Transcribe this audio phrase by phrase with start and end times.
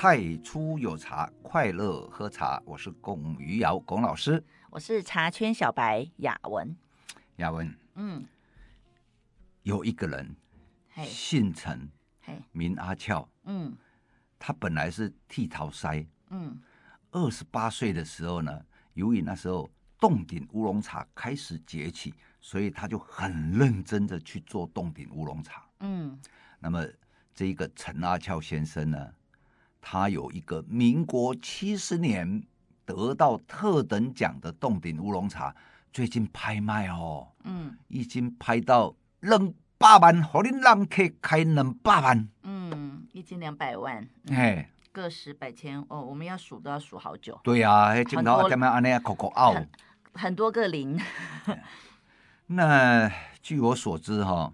[0.00, 2.62] 太初有茶，快乐喝茶。
[2.64, 4.40] 我是龚于尧，龚老师。
[4.70, 6.76] 我是茶圈小白雅文。
[7.38, 8.24] 雅文，嗯，
[9.64, 10.36] 有一个人，
[11.04, 11.90] 姓陈，
[12.52, 13.76] 名阿俏，嗯
[14.38, 16.56] 他本来是剃头师，嗯
[17.10, 19.68] 二十八岁的时候呢，由于那时候
[19.98, 25.68] 洞顶乌龙茶开始崛起，所以他就很认真的去做洞顶乌龙茶。
[25.80, 26.16] 嗯，
[26.60, 26.86] 那么
[27.34, 29.12] 这一个陈阿俏先生呢，
[29.80, 32.42] 他有一个民国七十年
[32.84, 35.54] 得到特等奖的洞顶乌龙茶，
[35.92, 37.76] 最近拍卖哦，嗯。
[37.88, 49.52] 已经拍到两百万，和你让客开两百万，嗯，一斤两百万，哎，个十百千哦，我们要数都要数好久，对啊，那镜头怎么安尼啊，口口拗。
[49.52, 49.68] 很
[50.14, 51.00] 很多个零，
[52.46, 53.10] 那
[53.40, 54.52] 据我所知哈，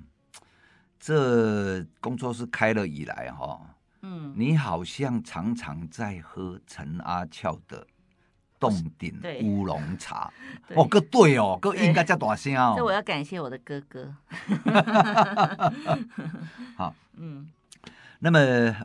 [1.00, 3.60] 这工作室开了以来哈。
[4.06, 7.86] 嗯，你好像常常在喝陈阿俏的
[8.60, 10.30] 洞顶乌龙茶，
[10.76, 12.92] 哦，个对哦，个应该叫大声这我哦。
[12.92, 14.14] 要感谢我的哥哥，
[16.76, 17.50] 好， 嗯。
[18.18, 18.38] 那么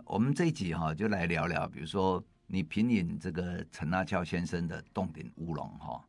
[0.05, 6.01] 我们这一集哈，就来聊聊，比如说你品饮这个陈阿俏先生的洞顶乌龙哈。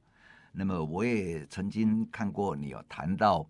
[0.52, 3.46] 那么我也曾经看过你有谈到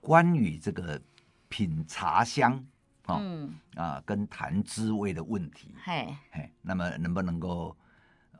[0.00, 1.00] 关于这个
[1.48, 2.64] 品茶香
[3.14, 5.74] 啊、嗯，啊跟谈滋味的问题。
[5.82, 7.76] 嘿，嘿，那么能不能够，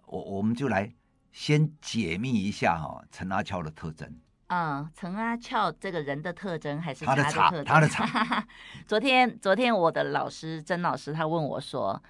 [0.06, 0.92] 我我们就来
[1.32, 4.08] 先解密一下哈、哦，陈阿翘的特征。
[4.48, 7.64] 嗯，陈阿翘这个人的特征还是他的茶特征？
[7.64, 8.46] 他的茶。
[8.86, 12.02] 昨天，昨天我的老师曾老师他问我说：“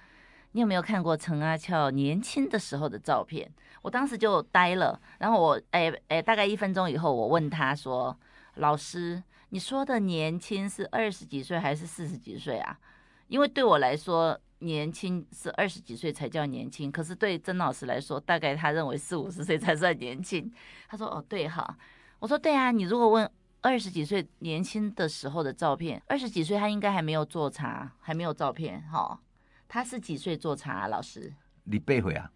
[0.53, 3.51] 你有没有看过陈阿翘年轻的时候的照片？”
[3.81, 4.99] 我当时就呆了。
[5.19, 8.17] 然后我，哎哎，大概一分钟以后，我问他说
[8.55, 12.79] ：“老师，你说的年轻是二十几岁还是四十几岁啊？”
[13.27, 20.51] 因为对我来说，年轻是二十几岁才叫年轻，可是对曾老师来说，大概他认为四五十岁才算年轻。
[20.87, 21.77] 他说：“哦，对哈。”
[22.19, 23.29] 我说对啊，你如果问
[23.61, 29.19] 二十几岁年轻的时候的照片，二十几岁他应该还没有做茶，还没有照片哈、
[29.67, 30.87] 他是几岁做茶、啊？
[30.87, 31.33] 老师，
[31.65, 32.31] 你背回啊？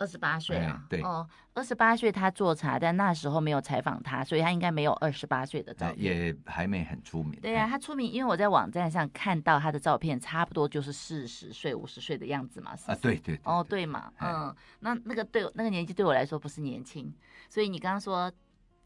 [0.00, 0.82] 二十八岁啊？
[0.88, 7.38] 对哦，二十八岁他做茶，但那时候没有采访他，所以他应该没有二十八岁的照片，也还没很出名。
[7.40, 12.72] 对呀、啊，他出名，因为我在网站上看到他的照片，差不多就是四十岁、五十岁的样子嘛。
[12.86, 13.40] 啊，对对，对。
[13.44, 17.14] 哦，对嘛，嗯，那那个对那个年纪对我来说不是年轻，
[17.48, 18.32] 所以你刚刚说。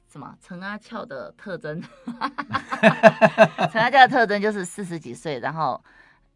[0.06, 0.36] 什么？
[0.40, 1.82] 陈阿俏的特征？
[3.72, 5.82] 陈阿俏的特征就是四十几岁，然后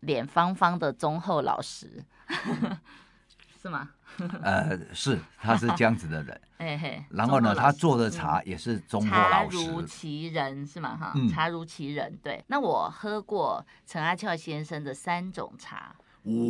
[0.00, 2.02] 脸方方的忠厚老实，
[3.60, 3.90] 是吗？
[4.42, 6.40] 呃，是，他是这样子的人。
[6.58, 7.04] 哎嘿。
[7.10, 9.58] 然后呢，他做的茶也是中国老师。
[9.58, 10.96] 茶如其人是吗？
[10.96, 12.16] 哈、嗯，茶如其人。
[12.22, 12.44] 对。
[12.46, 15.94] 那我喝过陈阿翘先生的三种茶。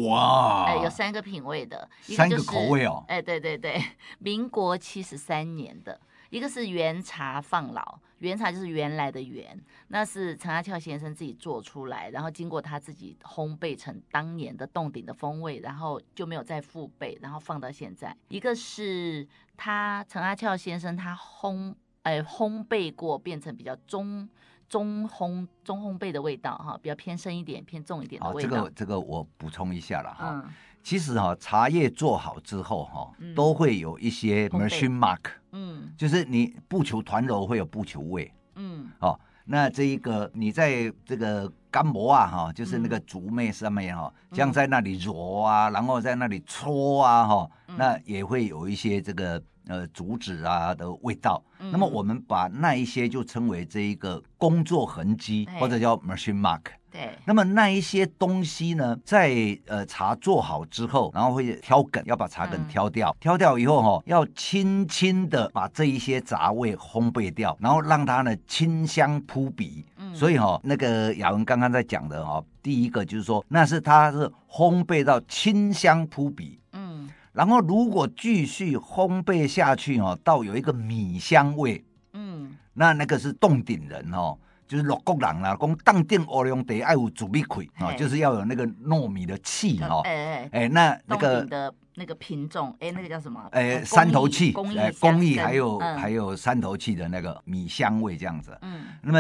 [0.07, 0.65] 哇！
[0.67, 3.05] 哎，有三个品味的，三个口味哦。
[3.09, 3.81] 哎，对对对，
[4.19, 6.01] 民国七十三年的。
[6.31, 9.59] 一个是原茶放老，原茶就是原来的原，
[9.89, 18.15] 那是陈阿俏先生自己做出来，然后经过他自己烘焙成当年的洞顶的风味，然后就没有再复焙，然后放到现在。
[18.29, 24.29] 一个是他陈阿俏先生他烘，哎，烘焙过变成比较中
[24.69, 28.49] 中烘中烘焙的味道哈，比较偏深一点、偏重一点的味道。
[28.49, 30.43] 哦，这个这个我补充一下了哈。
[30.45, 30.53] 嗯
[30.89, 35.21] 其实哈，茶叶做好之后哈，都会有一些 machine mark，
[35.53, 51.45] 嗯，就是你不求团揉会有不求味，嗯，哦，那这一个你在这个干磨啊哈，就是那个竹篾上面哈，这样在那里揉啊，然后在那里搓啊哈，那也会有一些这个呃竹子啊的味道。
[51.71, 56.63] 那么我们把那一些就称为这一个工作痕迹，或者叫 machine mark。
[56.91, 69.85] 对，那么那一些东西呢，在呃茶做好之后，然后会挑梗，要把茶梗挑掉，嗯、挑掉以后哈、哦，要轻轻的把这一些杂味烘焙掉，然后让它呢清香扑鼻。
[69.99, 76.59] 嗯，所以哈、哦，那个雅文刚刚在讲的哈、哦，第一个就是说，那是它是烘焙到清香扑鼻。
[76.73, 81.85] 嗯，然后如果继续烘焙下去哦，到有一个米香味。
[82.15, 84.37] 嗯，那那个是洞顶人哦。
[84.69, 90.03] 就是洛国人啦，讲当顶乌龙茶爱有煮米葵啊，就是要有那个糯米的气哈。
[90.05, 93.43] 哎哎哎，那那个的那个品种，哎，那个叫什么？
[93.51, 98.57] 哎，三头气，哎，工艺还有还有三头气的那个米香味这样子。
[98.61, 98.85] 嗯。
[99.03, 99.19] 那么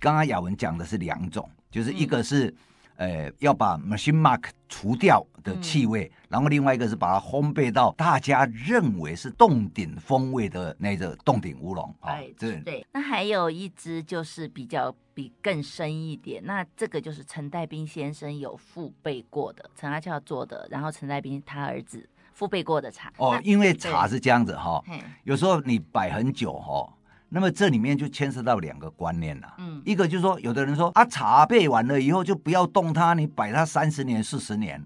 [0.00, 2.52] 刚刚雅文讲的是两种，就是一个是
[2.96, 11.94] 呃，要把 machine mark 除掉的气味，嗯、然后另外一个是把它烘焙到大家认为是洞顶风味的那个洞顶乌龙。
[12.00, 12.86] 哎，对对。
[12.92, 23.12] 那还有一支就是比较比更深一点，那这个就是陈代斌先生有父辈过的，陈阿俏做的，然后陈代斌他儿子父辈过的茶。
[23.18, 24.82] 哦，因为茶是这样子哈，
[25.24, 26.92] 有时候你摆很久哈。
[27.28, 34.82] 那么这里面就牵涉到两个观念了，嗯，一个就是说，有的人说啊，茶焙完了以后就不要动它，你摆它三十年、四十年，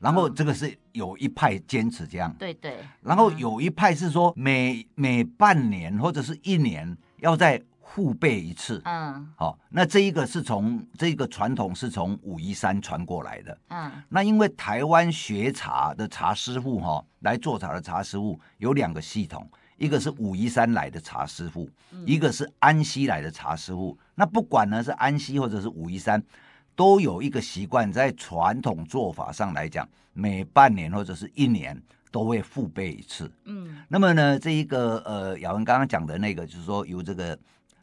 [0.00, 19.48] 然后这个是有一派坚持这样，对对，然后有一派是说每每半年或者是一年要再复备一次，嗯，好，那这一个是从这个传统是从武夷山传过来的，嗯，那因为台湾学茶的茶师傅哈来做茶的茶师傅有两个系统。
[19.76, 21.68] 一个是武夷山来的茶师傅，
[22.06, 23.96] 一个是安溪来的茶师傅。
[24.14, 26.22] 那不管呢是安溪或者是武夷山，
[26.74, 31.80] 都有一个习惯，在传统做法上来讲，每半年或者是一年
[32.10, 33.30] 都会复焙一次。
[33.44, 37.38] 嗯，那么呢，这一个呃，雅文刚刚讲的那个，就是说由这个，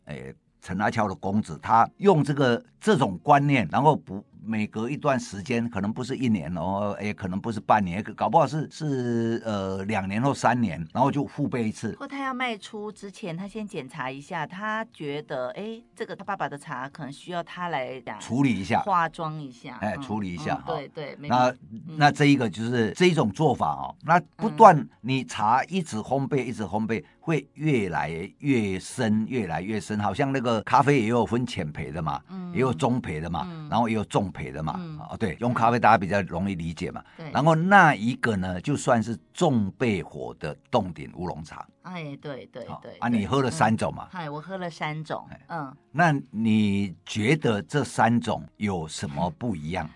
[0.05, 0.15] 呃，
[0.61, 4.23] 陈阿翘的公子，他用这个这种观念，然后不。
[4.43, 11.95] 每隔一段时间，可能不是一年哦，也可能不是半年，搞不好是是呃两年或三年，然后就复焙一次。
[11.99, 20.61] 或他要卖出之前，他先检查一下，他觉得哎，这个他爸爸的茶可能需要他来处理一下、化妆一下，哎，处理一下。
[20.65, 23.95] 对对，那、嗯、那这一个就是这一种做法哦。
[24.03, 27.03] 那不断你茶一直烘焙，一直烘焙。
[27.23, 28.09] 会越来
[28.39, 34.75] 越深，越来越深，好像那个咖啡也有分浅焙的嘛，嗯、也有中焙的嘛，嗯、然后也有重焙的嘛。
[34.77, 37.03] 嗯、哦，对，用咖啡大家比较容易理解嘛。
[37.17, 41.67] 对然后那一个呢，就算是重焙火的冻顶乌龙茶。
[41.83, 42.97] 哎，对对对。
[42.99, 44.07] 啊，你喝了三种嘛？
[44.13, 45.27] 哎、嗯，我喝了三种。
[45.47, 45.75] 嗯。
[45.91, 49.89] 那你觉得这三种有什么不一样？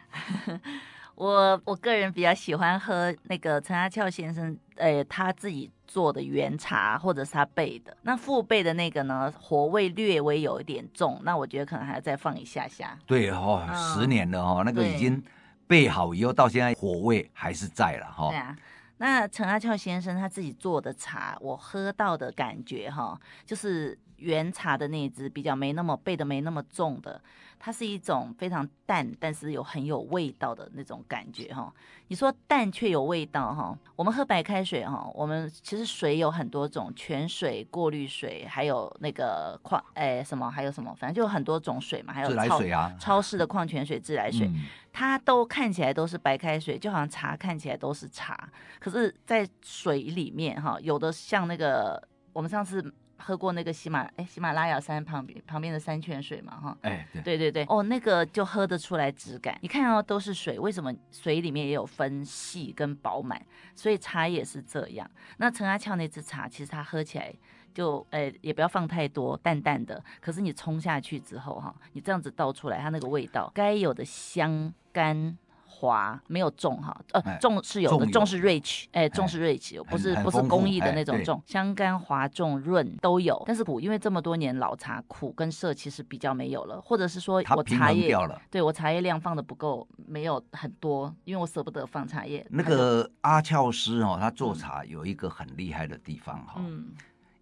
[1.15, 7.95] 我我个人比较喜欢喝那个陈阿俏先生，呃，他自己做的原茶，或者是他焙的。
[8.01, 12.97] 那父辈的那个呢，火味略微有一点重，那我觉得可能还要再放一下下。
[13.05, 15.23] 对哦，嗯、十年了哦，那个已经
[15.69, 18.29] 焙好以后，到现在火味还是在了哈。
[18.29, 18.57] 对啊，
[18.97, 27.21] 那陈阿俏先生他自己做的茶，我喝到的感觉哈，就是原茶的那支比较没那么背的没那么重的。
[27.57, 31.73] 它是一种非常淡，但是有很有味道的那种感觉哈。
[32.09, 33.75] 你说淡却有味道哈。
[33.95, 42.13] 我们喝白开水哈，我们其实水有很多种，泉水、过滤水，还有那个矿哎什么，还有什么，反正就有很多种水嘛。
[42.13, 48.47] 还有自来水啊，超市的矿泉水、自来水，嗯、它都看起来都是白开水，就好像茶看起来都是茶，
[48.79, 52.93] 可是，在水里面哈，有的像那个我们上次。
[53.17, 63.41] 喝过那个喜马哎喜马拉雅山旁边旁边的山泉水嘛哈，哎对对对对哦，那个就喝得出来质感，你看哦都是水，为什么水里面也有分细跟饱满？
[63.73, 65.09] 所以茶也是这样。
[65.37, 67.33] 那陈阿俏那支茶其实它喝起来
[67.73, 75.37] 就哎也不要放太多，淡淡的，可是你冲下去之后哈，你这样子倒出来，它那个味道该有的香甘。
[75.75, 88.15] 滑没有重哈，呃，重是有的，重是 rich，哎，重是 rich，不是不是工艺的那种重，香甘滑重润都有，但是苦，因为这么多年老茶苦跟涩其实比较没有了，或者是说我茶叶，
[88.49, 92.45] 对我茶叶量放的不够，没有很多，因为我舍不得放茶叶。
[92.49, 96.93] 那个阿俏师哦，他做茶有一个很厉害的地方哈，嗯，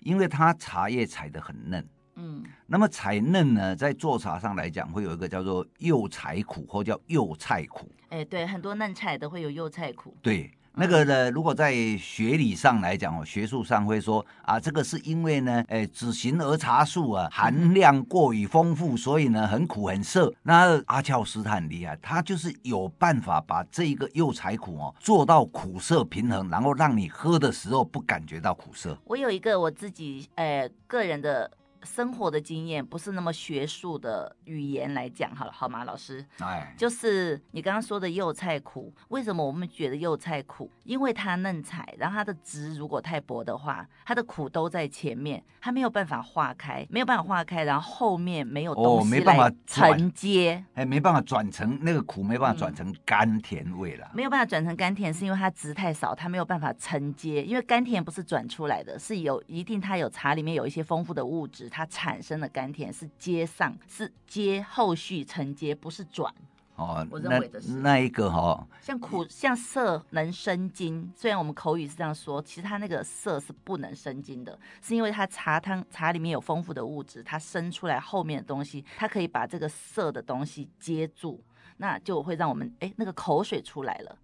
[0.01, 1.85] 因为他茶叶采的很嫩。
[2.15, 7.89] 嗯，那么采嫩呢，在做茶上来讲，会有一个叫做幼菜苦，或叫幼菜苦。
[8.09, 10.15] 哎，对，很多嫩菜都会有幼菜苦。
[10.21, 10.51] 对。
[10.75, 20.33] 那个呢，如果在学理上来讲哦，学术上会说啊，这个是因为呢，哎，紫形儿茶素啊含量过于丰富，所以呢很苦很涩。
[20.41, 28.97] 那阿翘师他很厉害，他就是有办法把这一个幼菜苦哦做到苦涩平衡，然后让你喝的时候不感觉到苦涩。
[29.05, 31.51] 我有一个我自己呃个人的。
[31.83, 36.25] 生活的经验不是那么学术的语言来讲，好了，好吗，老师？
[36.39, 40.69] 哎，就是你刚刚说的幼菜苦，为什么我们觉得幼菜苦？
[40.83, 61.69] 因为它嫩采，然后它的汁如果太薄的话，它的苦都在前面，它没有办法化开，没有办法化开，然后后面没有东西来承接，哎，没办法转成那个苦，没办法转成甘甜味了，没有办法转成甘甜，是因为它汁太少，它没有办法承接，因为甘甜不是转出来的，是有一定它有茶里面有一些丰富的物质。
[61.73, 66.31] 它产生的甘甜是接上，是接后续承接，不是转。
[66.75, 81.43] 哦，我认为的是那，那一个哈、哦，像苦像涩能生津，虽然我们口语是这样说，其实它那个涩是不能生津的，是因为它茶汤茶里面有丰富的物质，它生出来后面的东西，它可以把这个涩的东西接住。
[81.77, 84.17] 那就会让我们哎那个口水出来了。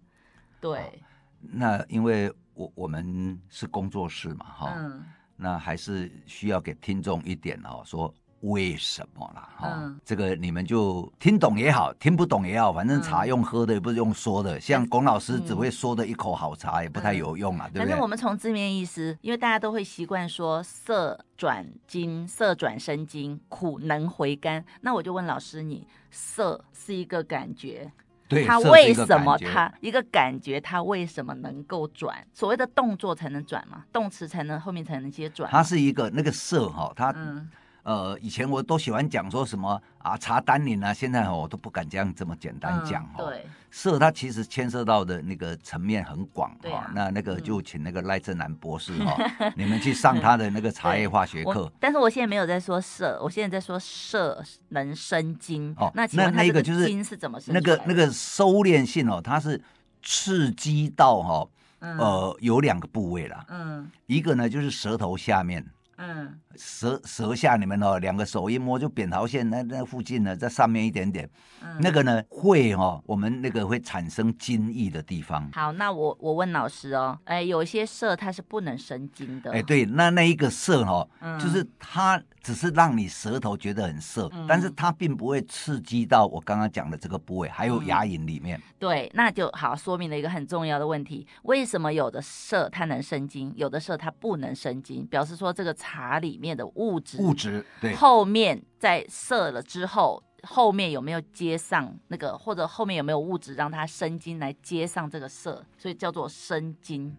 [0.60, 0.92] 对，哦、
[1.40, 5.04] 那因为我我们是工作室嘛，哈、嗯，
[5.40, 8.12] 那还是需要给听众一点哦，说。
[8.42, 9.50] 为什么啦？
[9.54, 14.56] 哈、嗯，这个你们就听懂也好，听不懂也好，反正茶用喝的，也不是用说的。
[14.56, 17.80] 嗯、像龚老师只会说的一口好茶，也不太有用啊，嗯、对不对？
[17.80, 24.64] 反正我们从字面意思，因为大家都会习惯说色转金，色转生金，苦能回甘。
[24.80, 27.92] 那我就问老师你，你色是一个感觉，
[28.30, 32.24] 对，它为什么他一个感觉，他为什么能够转？
[32.32, 35.50] 所谓的动作才能转嘛，动词才能后面才能接转。
[35.50, 37.50] 它是一个那个色哈，它嗯。
[37.82, 43.26] 呃，以前我都喜欢讲说什么啊，茶单宁啊，现在我都不敢这样这么简单讲哈、嗯。
[43.26, 46.92] 对，色它其实牵涉到的那个层面很广哈、啊。
[46.94, 51.72] 那那个就请那个赖正南博士哈，嗯、你们去上他的那个 茶叶化学课。
[51.80, 55.74] 但是我现在没有在说色，我现在在说色能生津。
[55.78, 57.54] 哦，那那那个就是津是怎么生？
[57.54, 59.60] 那个那个收敛性哦，它是
[60.02, 61.48] 刺激到哈、哦，
[61.80, 63.44] 呃，嗯、有两个部位啦。
[63.48, 65.64] 嗯，一个呢就是舌头下面。
[66.02, 71.28] 嗯，舌舌下你们哦，两个手一摸就扁桃腺那那附近呢，在上面一点点，
[71.62, 75.50] 嗯、那个呢会哦，我们那个会产生津液的地方。
[75.52, 79.52] 好，那我我问老师哦，哎，有些色它是不能生津的。
[79.52, 82.20] 哎，对，那那一个色哈、哦，嗯、就是它。
[82.42, 88.58] 只是让你舌头觉得很涩，嗯、但是它并不会刺激到我刚刚讲的这个部位，还有牙龈里面。
[88.78, 95.06] 对，那就好，说明了一个很重要的问题：为什么有的色它能生津，有的色它不能生津？
[95.06, 97.94] 表示说这个茶里面的物质，物质对。
[97.96, 107.16] 后面在涩了之后，后面有没有接上那个，或者后面有没有物质让它生津来接上这个涩，所以叫做生津。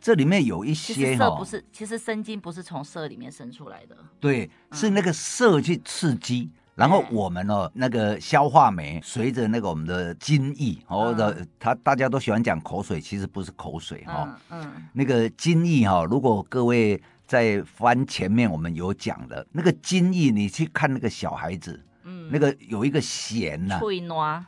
[0.00, 23.78] 这里面有一些色不是，其实生津不是从色里面生出来的，对，是那个色去刺激，然后我们哦那个消化酶随着那个我们的津液，或者他大家都喜欢讲口水，其实不是口水哈，嗯，那个津液哈，如果各位在翻前面我们有讲的那个金翼，你去看那个小孩子，嗯，那个有一个弦呐，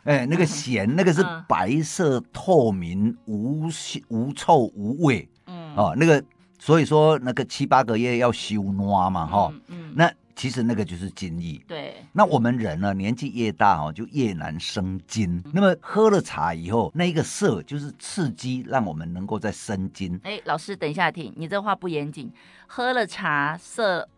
[0.04, 3.68] 哎，那个弦 那个是白色透明无
[4.08, 5.28] 无臭无味。
[5.46, 5.74] 嗯。
[5.76, 6.22] 哦，那个，
[6.58, 11.62] 所以说那个七八个月要修暖嘛，哈、嗯，嗯，那其实那个就是津液。
[11.66, 15.36] 对，那我们人呢，年纪越大哦，就越难生津。
[15.44, 20.20] 嗯、那么喝了茶以后，那一个涩就是刺激，让我们能够再生津。
[20.24, 22.32] 哎，老师，等一下听，你这话不严谨。
[22.66, 24.08] 喝了茶涩。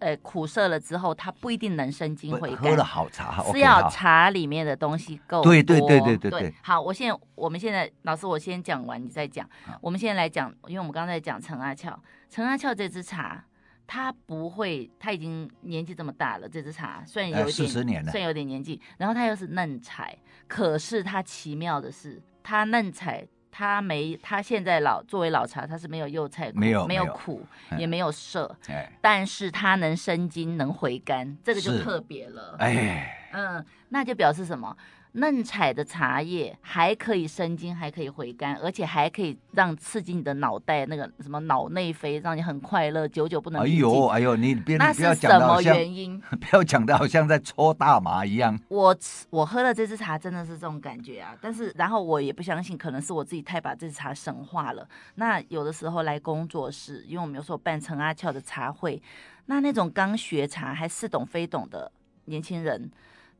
[0.00, 2.58] 呃，苦涩了之后，它不一定能生津回甘。
[2.58, 5.52] 喝了好茶，是要茶里面的东西够多。
[5.52, 6.54] 对对对对对对。
[6.60, 9.48] 好，我现在我们现在老师，我先讲完，你再讲。
[9.64, 11.96] 好我们现在来讲，因为我们刚才讲陈阿俏，
[12.28, 13.44] 陈阿俏这支茶，
[13.86, 20.16] 它不会，他已经年纪这么大了，这支茶虽然有点四十年了，虽然有点年纪，然后他又是嫩采，
[20.48, 23.26] 可是他奇妙的是，他嫩采。
[23.56, 27.46] 它没，它现在老作为老茶，它是没有幼菜苦，没有没有苦，
[27.78, 32.56] 也没有涩，哎，但是它能生津，能回甘，这个就特别了。
[32.58, 34.76] 哎，嗯，那就表示什么？
[35.16, 43.62] 嫩采的茶叶还可以生津，还可以回甘，而且还可以让刺激你的脑袋那个什么脑内啡，让你很快乐，久久不能。
[43.62, 46.20] 哎呦哎呦，你别那是什么原因？
[46.40, 48.58] 不要讲的好像在抽大麻一样。
[48.68, 48.96] 我
[49.30, 54.88] 我喝了这支茶真的是这种感觉啊，但是然后我也不相信，可能是我自己太把这支茶神化了。
[55.14, 59.00] 那有的时候来工作室，因为我们有时候办陈阿俏的茶会，
[59.46, 61.92] 那那种刚学茶还似懂非懂的
[62.24, 62.90] 年轻人。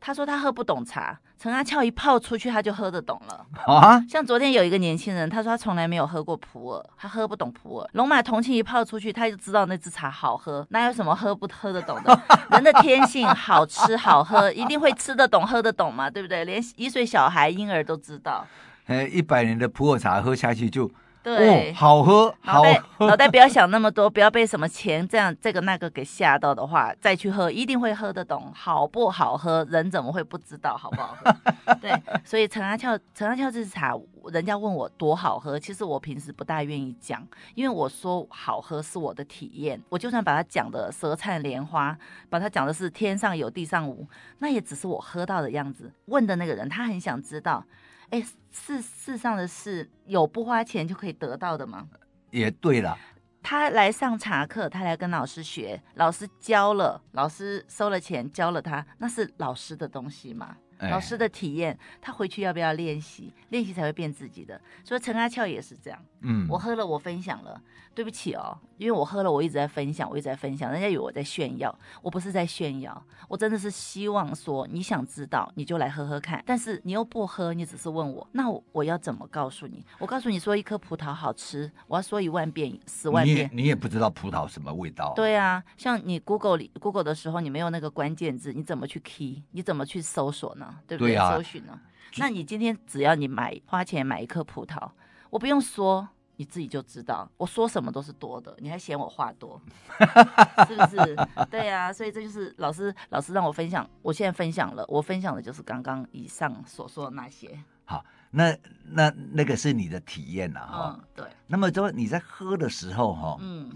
[0.00, 4.04] 他说他喝不懂茶，陈阿俏一泡出去他就喝得懂了啊！
[4.08, 7.88] 像昨天有一个年轻人，他说他从来没有喝过普洱，他喝不懂普洱。
[7.94, 12.20] 龙马同庆一泡出去，他就知道那支茶好喝，哪有什么喝不喝得懂的？
[12.50, 16.44] 人的天性好吃好喝，一定会吃得懂喝得懂嘛，对不对？
[16.44, 18.46] 连一岁小孩婴儿都知道。
[18.86, 20.90] 哎，一百年的普洱茶喝下去就。
[21.24, 29.66] 对、哦，好喝，脑袋好喝，脑袋不要想那么多，不要被什么钱这样这个那个给吓到的话，再去喝一定会喝得懂，好不好喝？
[29.70, 31.74] 人怎么会不知道好不好喝？
[31.80, 31.90] 对，
[32.22, 33.98] 所以陈阿俏，陈阿俏这支茶，
[34.30, 41.96] 人家问我多好喝，其实我平时不大愿意讲，因为我说好喝是我的体验，我就算把它讲的舌灿莲花，
[42.28, 44.06] 把它讲的是天上有地上无，
[44.40, 45.90] 那也只是我喝到的样子。
[46.04, 47.64] 问的那个人，他很想知道。
[48.10, 51.88] 哎，世世上的事有不花钱就可以得到的吗？
[52.30, 52.98] 也对了，
[53.42, 60.56] 他来上茶课，他来跟老师学，老师教了，老师收了钱教了他，那是老师的东西嘛？
[60.78, 63.32] 哎、老师的体验，他回去要不要练习？
[63.50, 64.60] 练习才会变自己的。
[64.82, 66.04] 所以陈阿俏也是这样。
[66.22, 67.60] 嗯，我喝了，我分享了。
[67.94, 71.72] 对不起哦，因为我喝了，我一直在分享，我一直在分享，人家以为我在炫耀，
[72.02, 79.84] 我不是在炫耀，我真的是希望说，你想知道你就来喝喝看，但是你又不喝，你只是问我，那我，我要怎么告诉你？
[79.98, 85.12] 我告诉你说一颗葡萄好吃，我要说一万遍、十万遍，你也，你也不知道葡萄什么味道。
[85.14, 89.44] 对啊，像你 Google 里 Google 的时候，你没有那个关键字，你怎么去 key？
[89.52, 90.80] 你怎么去搜索呢？
[90.86, 91.12] 对不对？
[91.12, 91.80] 对啊，搜寻呢？
[92.16, 94.90] 那你今天只要你买花钱买一颗葡萄，
[95.30, 96.08] 我不用说。
[96.36, 99.60] 你自己就知道，我说什么都是多的，你还嫌我话多，
[100.66, 101.16] 是不是？
[101.50, 107.56] 对啊，所以这就是老师老师让我分享，我现在分享了，我分享的就是刚刚以上所说的那些。
[107.84, 111.26] 好，那那那个是你的体验了，哈、嗯，对。
[111.46, 113.70] 那么说你在喝的时候，哈，嗯，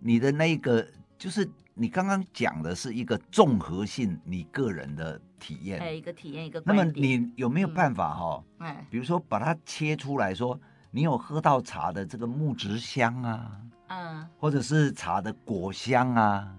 [0.00, 0.86] 你的那个
[1.18, 6.62] 就是你刚刚讲的是一个综合性，你个人的体验，哎，一个体验一个。
[6.64, 8.44] 那么你有没有办法哈？
[8.58, 10.58] 哎、嗯，比如说把它切出来说。
[10.94, 13.50] 你有喝到茶的这个木质香啊，
[13.88, 16.54] 嗯，或者是茶的果香啊，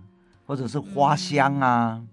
[0.46, 1.94] 或者是花香啊。
[1.94, 2.10] 嗯、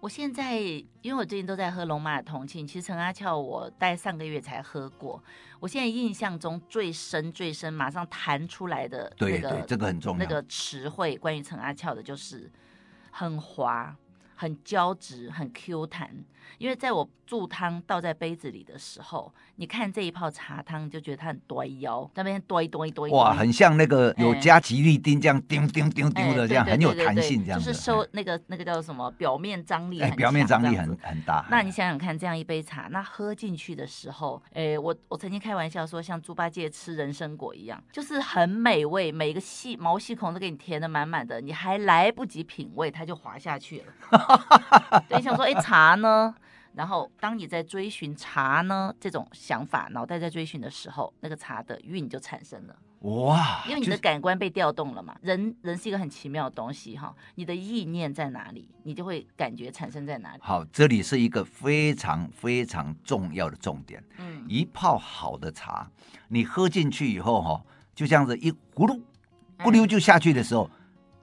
[0.00, 5.22] 我现在因为我最近都在喝龙马的同庆，其实陈阿俏我大概上个月才喝过。
[5.60, 10.18] 我现在印象中最深最深，马上弹出来的那个，对对，这个很重要。
[10.18, 12.50] 那个词汇关于陈阿俏的就是
[13.10, 13.94] 很滑。
[14.38, 16.10] 很胶质，很 Q 弹，
[16.58, 23.10] 因为在我注汤倒在杯子里的时候，你看这一泡茶汤，就觉得它很端腰，那边端一端一端。
[23.10, 27.58] 哇，很像那个有加吉利丁这样叮叮叮叮的这样，很有弹性这样。
[27.58, 31.44] 就是收那个那个叫什么表面张力很强，表面张力很很大。
[31.50, 45.02] 那你想想看，这样一杯茶，那喝进去的时候，哎，我我曾经开玩笑说，像猪八戒吃人参果一样，就是很美味，每个细毛细孔都给你填的满满的，你还来不及品味，它就滑下去了。
[45.08, 46.34] 对，想说，哎，茶呢？
[46.76, 52.76] 然后，当你在追寻茶呢这种想法，脑袋在追寻的时候，那个茶的韵就产生了。
[53.00, 53.64] 哇！
[53.66, 55.16] 因为你的感官被调动了嘛。
[55.22, 57.16] 人人是一个很奇妙的东西哈。
[57.36, 60.38] 你的意念在哪里，你就会感觉产生在哪里。
[60.42, 64.04] 好，这里是一个非常非常重要的重点。
[64.18, 65.90] 嗯，一泡好的茶，
[66.28, 67.64] 你喝进去以后哈，
[67.94, 69.00] 就这样子一咕噜
[69.60, 70.70] 咕溜就下去的时候，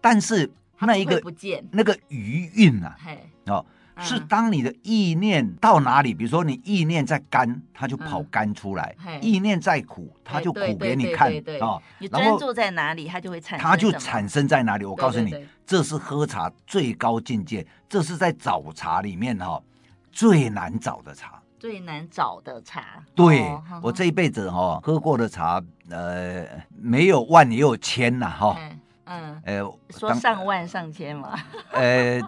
[0.01, 0.51] 但是。
[0.85, 2.97] 那一个不见那个余韵啊，
[3.45, 11.31] 哦，嗯、是当你的意念到哪里，比如说你意念在甘，它就跑甘出来；嗯、意念在苦，它就苦给你看
[11.61, 11.81] 哦。
[11.99, 14.85] 你专注在哪里，它就会产生，它就产生在哪里。
[14.85, 19.63] 我告诉你，对对对，这是喝茶最高境界，这是在找茶里面哈、哦、
[20.11, 23.03] 最难找的茶，最难找的茶。
[23.13, 28.47] 对、哦、我这一辈子哈、哦、喝过的茶，呃，没有万也有千呐哈。
[28.47, 28.57] 哦
[29.05, 31.37] 嗯，呃，说上万上千嘛，
[31.73, 32.21] 呃，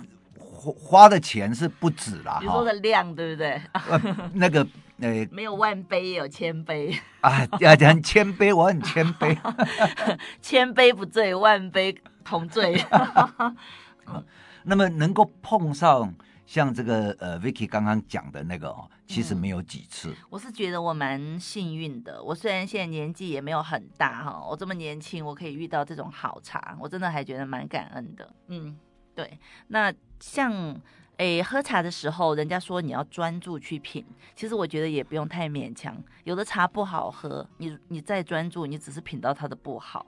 [0.65, 3.61] 花花的钱是不止啦，你说的量对不对？
[3.73, 4.65] 呃，那个
[4.99, 9.37] 呃，没有万杯也有千杯啊，要讲谦卑，我很谦卑，
[10.41, 12.83] 千杯不醉，万杯同醉。
[14.63, 16.13] 那么能够碰上。
[16.47, 20.09] 像这个呃，Vicky 刚刚讲的那个哦，其实没有几次。
[20.11, 22.21] 嗯、我是觉得我蛮幸运的。
[22.21, 28.31] 我虽然现在年纪也没有很大哈，我这么年轻，我可以遇到这种好茶，我真的还觉得蛮感恩的。
[28.49, 28.77] 嗯，
[29.15, 29.39] 对。
[29.67, 30.79] 那像
[31.17, 35.95] 诶喝茶的时候，人家说你要专注去品，其实我觉得也不用太勉强。
[36.25, 40.05] 有的茶不好喝，你你再专注，你只是品到它的不好，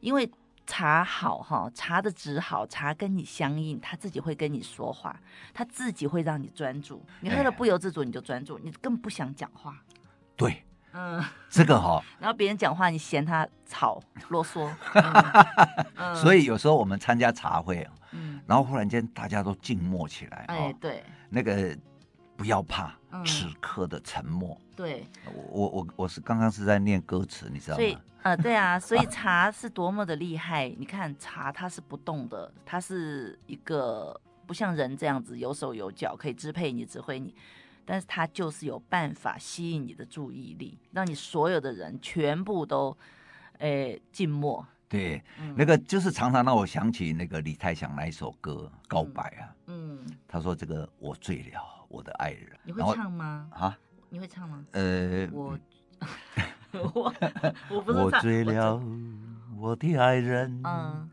[0.00, 0.28] 因为。
[0.68, 5.16] 茶好哈，茶的质好，茶跟你相应，他自己会跟你说话，
[5.54, 7.00] 他自己会让你专注。
[7.20, 9.80] 你喝了不由自主，你就专注，你更不想讲话。
[10.34, 12.02] 对，嗯，这个哈。
[12.18, 14.68] 然后别人讲话，你嫌他吵啰嗦。
[15.94, 18.05] 嗯、所以有时候我们参加茶会，嗯，
[18.46, 20.44] 然后忽然间大家都静默起来。
[20.48, 21.76] 哎，对，那个
[22.36, 24.58] 不要怕，此刻的沉默。
[24.74, 25.06] 对，
[25.50, 27.82] 我我我是刚刚是在念歌词，你知道吗？
[27.82, 30.68] 所以呃，对啊， 所以茶是多么的厉害。
[30.78, 37.34] 你看茶，它是不动的，它是一个不像人这样子有手有脚可以支配你、指挥你，
[37.84, 42.96] 但是它就是有办法吸引你的注意力，让你所有的人全部都
[43.58, 44.66] 诶静默。
[44.88, 49.54] 对，嗯、那个就是常常让我想起那个李泰祥那一首歌《告白》啊。
[49.66, 52.58] 嗯，他说这个我醉了，我的爱人。
[52.64, 53.48] 你会唱吗？
[53.52, 53.78] 啊？
[54.08, 54.64] 你会唱吗？
[54.72, 55.58] 呃，我。
[56.72, 57.14] 我
[57.70, 58.78] 我不是我醉了，
[59.56, 60.60] 我的爱人。
[60.62, 61.10] 嗯，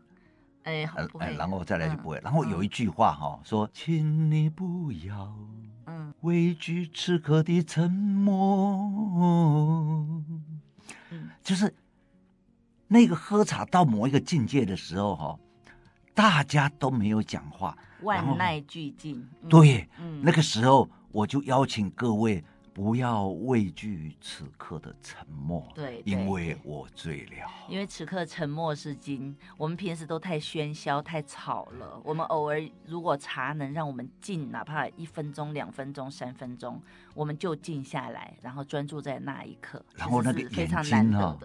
[0.64, 0.84] 哎，
[1.20, 2.20] 哎，然后再来就不会。
[2.22, 5.34] 然后有一句话哈，说，请你不要，
[5.86, 8.36] 嗯，畏惧此刻的沉默。
[11.10, 11.72] 嗯，就是
[12.94, 15.36] 那个喝茶到某一个境界的时候哈，
[16.14, 19.28] 大家都没有讲话，万籁俱静。
[19.50, 19.88] 对，
[20.22, 27.50] 那个时候我就邀请各位不要畏惧此刻的沉默，对，因为我醉了。
[27.68, 29.36] 因为此刻沉默是金。
[29.56, 32.00] 我们平时都太喧嚣、太吵了。
[32.04, 36.80] 我们偶尔如果茶能让我们静，哪怕一分钟、两分钟、三分钟，
[37.12, 39.84] 我们就静下来，然后专注在那一刻。
[39.96, 41.36] 然后那个眼睛哈，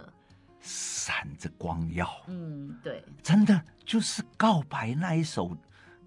[0.62, 2.10] 闪着光耀。
[2.28, 5.56] 嗯，对，真的就是告白那一首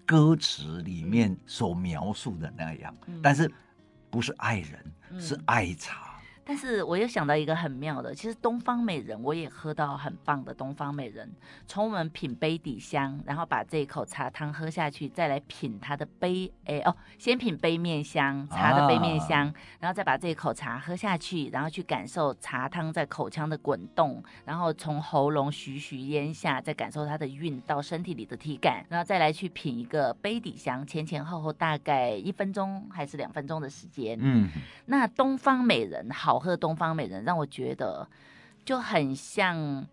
[0.05, 3.51] 歌词里面所描述的那样，嗯、但是
[4.09, 6.12] 不是爱人，嗯、是爱茶。
[6.45, 11.31] 但是我又想到一个很妙的，其实东方美人我也喝到很棒的东方美人。
[11.65, 34.17] 从我们品杯底香，然后把这一口茶汤喝下去，再来品它的杯，哎哦，先品杯面香，茶的杯面香，啊、然后再把这一口茶喝下去，然后去感受茶汤在口腔的滚动，然后从喉咙徐徐咽下，再感受它的韵到身体里的体感，然后再来去品一个杯底香，前前后后大概一分钟还是两分钟的时间。
[34.21, 34.49] 嗯，
[34.87, 36.32] 那东方美人好。
[36.33, 38.07] 好喝东方美人让我觉得
[38.65, 39.87] 就很像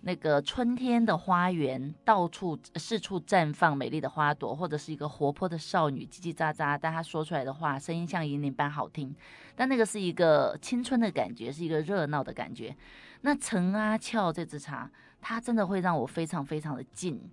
[0.00, 9.14] 那个春天的花园，到处四处绽放美丽的花朵，或者是一个活泼的少女叽叽喳喳，但她说出来的话声音像银铃般好听，
[9.54, 12.74] 但那个是一个青春的感觉，是一个热闹的感觉。
[13.20, 17.30] 那陈阿俏这支茶，它真的会让我非常非常的静。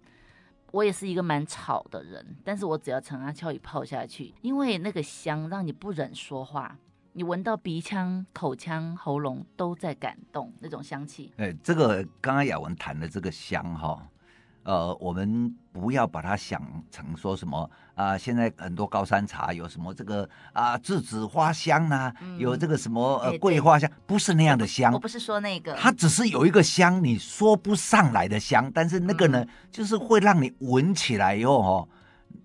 [0.72, 6.78] 我也是一个蛮吵的人，但是我只要陈阿俏一泡下去，因为那个香让你不忍说话。
[7.14, 11.34] 你闻到鼻腔、口腔、喉咙都在感动那种香气。
[11.36, 14.08] 哎，这个刚刚雅文谈的这个香哈，
[14.64, 18.20] 呃，我们不要把它想成说什么啊、呃。
[18.20, 24.94] 现在很多高山茶有什么这个啊栀子花香呐、啊，嗯、有这个什么呃桂花香，不是那样的香。
[24.94, 31.88] 我不是说那个，它只是有一个香，你说不上来的香，但是那个呢，嗯、就是会让你闻起来以后哈，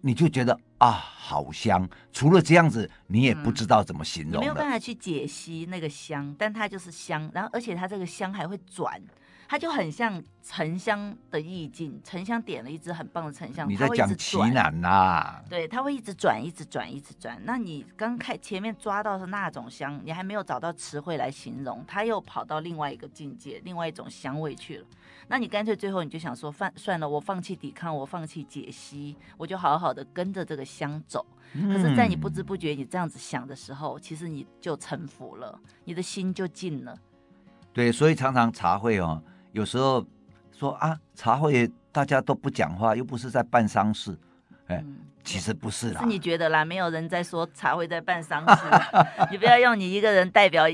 [0.07, 0.57] 你就觉得。
[0.79, 1.89] 啊，好香！
[2.13, 4.41] 除了这样子，你也不知道怎么形容、嗯。
[4.41, 7.31] 没有办法去解析那个香，但它就是香。
[7.33, 9.01] 然后，而且它这个香还会转，
[9.49, 12.01] 它就很像沉香的意境。
[12.05, 15.41] 沉香点了一支很棒的沉香，你在讲奇楠呐？
[15.49, 17.41] 对，它会一直转，一直转，一直转。
[17.45, 24.87] 那你刚开前面抓到的那种香，你还没有找到词汇来形容，它又跑到另外一个境界，另外一种香味去了。
[25.29, 31.25] 那你干脆最后你就想说，放算了，我放弃抵抗，我放弃解析，我就好好的跟着这个香走。
[31.53, 36.97] 嗯、可是，在你不知不觉你这样子想的时候，其实你就臣服了，你的心就静了。
[37.73, 39.23] 对，所以常常茶会哦，
[39.57, 40.05] 有时候
[40.53, 44.15] 说啊，茶会大家都不讲话，又不是在办丧事，
[44.67, 46.03] 哎，嗯、其实不是啦。
[46.03, 48.63] 是你觉得啦，没有人在说茶会在办丧事，
[49.33, 50.65] 你不要用你一个人代表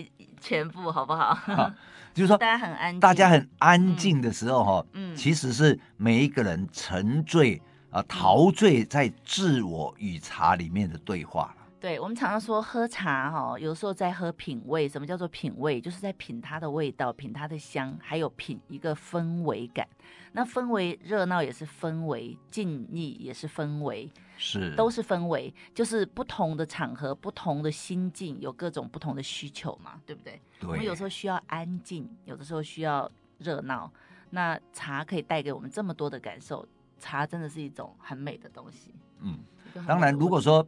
[0.41, 1.33] 全部，好不好？
[1.33, 1.71] 好
[2.13, 11.55] 就是说，大家很安静，大家很安静的时候，哈，嗯，其实是每一个人沉醉啊，陶醉在自我与茶里面的对话。
[11.83, 14.89] 对，我们常常说喝茶，哈，有时候在喝品味。
[14.89, 15.81] 什么叫做品味？
[15.81, 19.89] 就是在品它的味道，品它的香，还有品一个氛围感。
[20.31, 24.09] 那氛围热闹也是氛围，静谧也是氛围。
[24.37, 30.41] 是，都是氛围，就是不同的场合、不同的心境，有各种不同的需求嘛，对不对？
[30.61, 30.71] 对。
[30.71, 33.93] 我们有时候需要安静，有的时候需要热闹。
[34.31, 36.65] 那茶可以带给我们这么多的感受，
[37.01, 38.95] 茶真的是一种很美的东西。
[39.19, 39.41] 嗯，
[39.85, 40.65] 当然，如果说，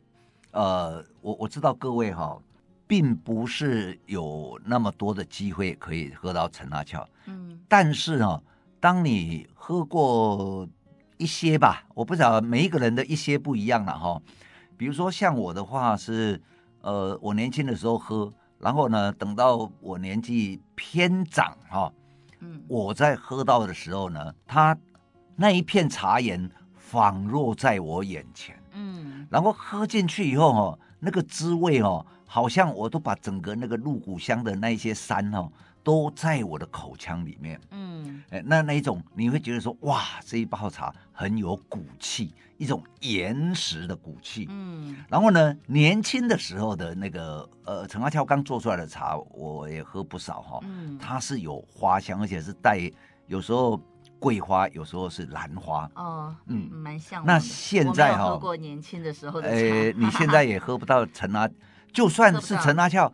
[0.54, 2.36] 呃，我我知道各位哈，
[2.86, 7.06] 并不是有那么多的机会可以喝到陈阿俏。
[7.26, 7.60] 嗯。
[7.68, 8.42] 但是呢，
[8.80, 10.66] 当你喝过。
[11.16, 14.20] 一些吧，我不知道每一个人的一些不一样了哈。
[14.76, 16.42] 比如说像我的话是，
[16.80, 21.90] 呃，我年轻的时候喝，然后呢，等到我年纪偏长哈，
[22.40, 24.76] 嗯，我在喝到的时候呢，它
[25.36, 28.63] 那一片茶园仿若在我眼前，嗯，
[29.34, 35.50] 然后喝进去以后哈，那个滋味哦，好像我都把整个那个鹿谷香的那一些山哦。
[35.82, 52.90] 都在我的口腔里面，嗯，哎，那那一种你会觉得说，哇，这一泡茶很有骨气，一种岩石的骨气，嗯，然后呢，年轻的时候的那个呃陈阿俏刚做出来的茶，我也喝不少哈，嗯，它是有花香，而且是带
[53.26, 53.78] 有时候
[54.24, 57.22] 桂花，有时候是兰花，哦，嗯，蛮像。
[57.26, 61.46] 那现在哈，喝过年轻的时候的茶，呃，你现在也喝不到陈阿，
[61.92, 63.12] 就算是陈阿俏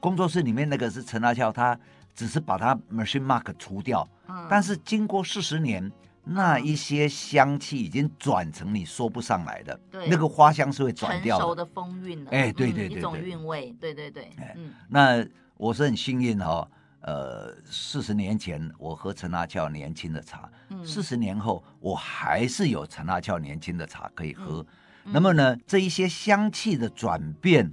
[0.00, 1.78] 工作室里面那个是陈阿俏，他。
[2.12, 5.90] 只是把它 machine mark 除掉，嗯、但是经过四十年，
[6.24, 11.40] 那一些香气已经转成你说不上来的，对那个花香是会转掉的。
[11.40, 14.24] 成熟的风韵了，哎，对对对，一种韵味，对对对。
[14.38, 15.24] 哎、嗯，那
[15.56, 16.68] 我是很幸运哈、哦，
[17.00, 20.50] 呃，四十年前我喝陈阿俏年轻的茶，
[20.84, 24.64] 四十、嗯、年后我还是有陈阿俏年轻的茶可以喝。
[25.04, 27.72] 嗯、那么呢，这一些香气的转变。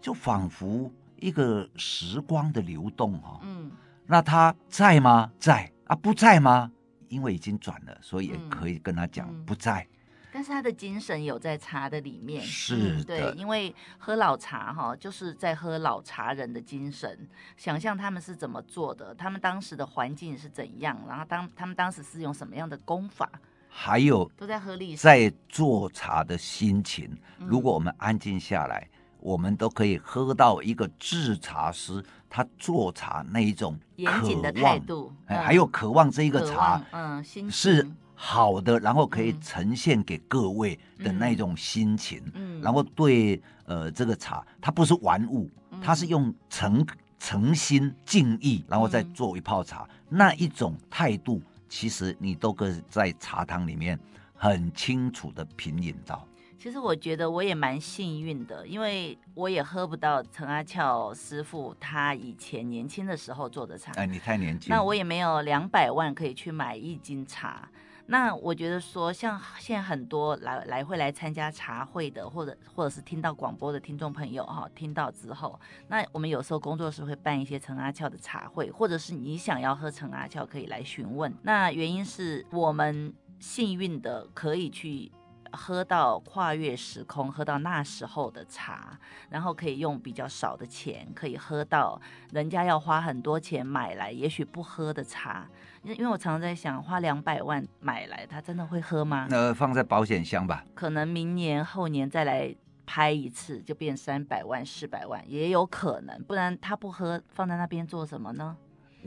[0.00, 3.40] 就仿佛一个时光的流动哈、哦。
[3.42, 3.68] 嗯，
[4.06, 5.28] 那他在吗？
[5.40, 6.70] 在啊，不在吗？
[7.08, 9.84] 因为已经转了，所以也可以跟他讲、嗯、不在。
[10.30, 23.30] 但是他的精神有在茶的里面，是对，因为喝老茶哈，就是在喝老茶人的精神，想象他们是怎么做的，他们当时的环境是怎样，然后当他们当时是用什么样的功法，
[23.68, 27.10] 还有都在喝历史，在做茶的心情。
[27.38, 37.88] 如果我们安静下来，嗯、我们都可以喝到一个制茶师他做茶那一种严谨的态度，嗯、还有渴望这一个茶，嗯，心是。
[38.20, 45.48] 好的，然后可以呈现给各位的那种心情，嗯，然后对呃这个茶，它不是玩物，
[45.80, 46.84] 它是用诚
[47.20, 53.96] 诚心敬意，然后再做一泡茶，嗯，那一种态度，其实你都可以在茶汤里面
[54.34, 56.26] 很清楚的品饮到。
[56.58, 63.92] 其实我觉得我也蛮幸运的，因为我也喝不到陈阿俏师傅他以前年轻的时候做的茶。
[63.92, 67.68] 哎，你太年轻，那我也没有两百万可以去买一斤茶。
[68.10, 81.30] 那我觉得说，像现在很多来来会来参加茶会的，或者或者是听到广播的听众朋友哈，听到之后，那我们有时候工作室会办一些陈阿俏的茶会，或者是你想要喝陈阿俏，可以来询问。
[81.42, 85.12] 那原因是我们幸运的可以去。
[85.52, 88.98] 喝到跨越时空，喝到那时候的茶，
[89.30, 92.00] 然后可以用比较少的钱，可以喝到
[92.32, 95.46] 人家要花很多钱买来，也许不喝的茶。
[95.82, 99.26] 因因为我常常在想，花两百万买来，他真的会喝吗？
[99.30, 100.64] 那放在保险箱吧。
[100.74, 106.22] 可能明年后年再来拍一次，就变三百万、四百万，也有可能。
[106.24, 108.56] 不然他不喝，放在那边做什么呢？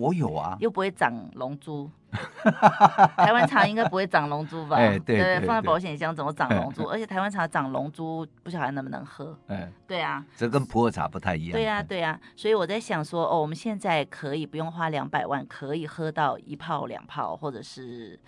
[0.02, 1.90] 我有啊，又不会长龙珠。
[3.16, 4.76] 台湾茶应该不会长龙珠吧？
[4.76, 6.86] 哎，对对，放在保险箱怎么长龙珠？
[6.86, 9.38] 而且台湾茶长龙珠，不晓得能不能喝。
[9.48, 11.52] 哎，对啊，这跟普洱茶不太一样。
[11.54, 18.20] 对呀，对呀，所以我在想说，哦，我们现在可以不用花两百万，可以喝到一泡两泡，或者是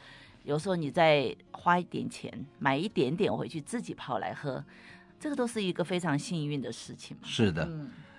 [0.44, 4.64] 有时候你再花一点钱买一点点回去自己泡来喝，
[5.20, 7.24] 这个都是一个非常幸运的事情嘛。
[7.26, 7.68] 是的，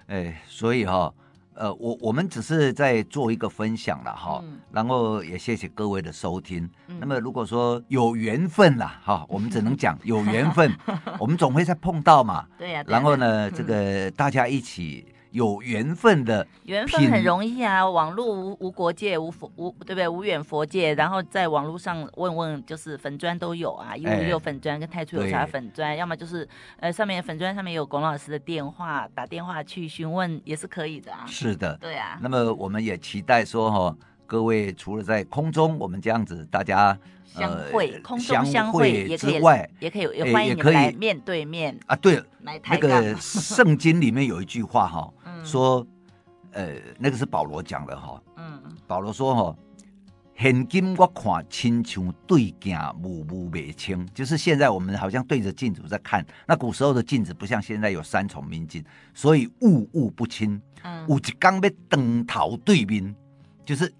[0.08, 1.14] 哎，所以哈。
[1.54, 6.68] 呃，我我们只是在做一个分享了哈，嗯、然后也谢谢各位的收听。
[6.88, 10.72] 嗯、那么如果说有缘分啦，哈，我们只能讲有缘分，
[11.18, 12.46] 我们总会再碰到嘛。
[12.58, 12.84] 对呀、啊。
[12.86, 15.06] 然后呢，这个大家一起。
[15.34, 20.06] 有缘分的缘分很容易啊，网络无无国界，无佛无对不对？
[20.06, 31.24] 无远佛界，然后在网络上问问，就是粉砖都有啊，一五六粉砖跟太初有啥粉砖，要么就是呃上面粉砖上面有龚老师的电话，打电话去询问也是可以的啊。
[31.26, 32.16] 是的，对啊。
[32.22, 33.96] 那么我们也期待说哈、哦，
[34.28, 36.96] 各位除了在空中我们这样子大家。
[37.26, 41.96] 相会，空中相会之外，也可以，也欢迎你们来面对面啊。
[41.96, 45.12] 对了，那个圣经里面有一句话哈，
[45.44, 45.86] 说，
[46.52, 48.20] 呃，那个是保罗讲的哈。
[48.36, 49.56] 嗯，保罗说哈，
[50.36, 60.60] 现今我看亲像对镜雾雾未清，就是现在我们好像对着镜子在看，那古时候的镜子不像现在有三重明镜，所以雾雾不清。
[60.82, 63.14] 嗯，有一刚要当头对面，
[63.64, 63.92] 就是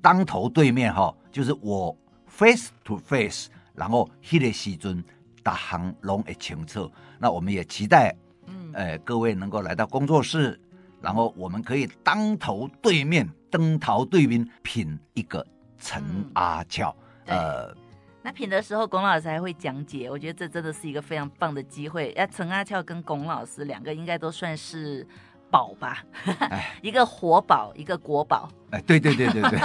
[0.00, 1.96] 当头对面哈，就是我。
[2.28, 5.02] Face to face，然后迄个时阵，
[5.42, 6.90] 大行拢会清澈。
[7.18, 8.14] 那我们也期待，
[8.46, 10.60] 嗯，呃，各位能够来到工作室，
[11.06, 15.46] 然后我们可以当头对面，登桃对面品一个
[15.78, 16.02] 陈
[16.34, 16.92] 阿俏。
[17.26, 17.76] 嗯、呃，
[18.22, 22.10] 那品的时候，龚老师还会讲解，我觉得这真的是一个非常棒的机会。
[22.14, 25.06] 哎，陈阿俏跟龚老师两个应该都算是。
[25.48, 26.02] 宝吧，
[26.82, 28.48] 一个活宝，一个国宝。
[28.72, 29.58] 哎，对对对对对。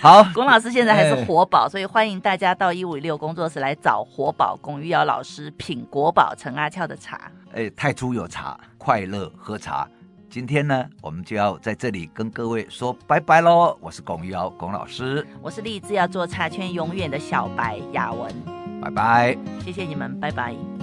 [0.00, 7.30] 好，龚老师现在还是活宝，哎、所以欢迎大家到一五六工作室来找活宝龚玉瑶老师品国宝陈阿俏的茶。
[7.52, 9.88] 哎，太初有茶，快乐喝茶。
[10.30, 13.76] 今天呢，我们就要在这里跟各位说拜拜喽。
[13.80, 18.30] 我是龚玉瑶龚老师，我是立志要做茶圈永远的小白雅文。
[18.80, 20.77] 拜拜，谢谢你们，拜拜。